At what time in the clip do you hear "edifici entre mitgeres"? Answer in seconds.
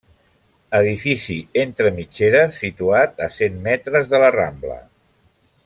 0.77-2.57